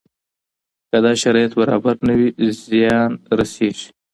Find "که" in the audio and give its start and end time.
0.89-0.97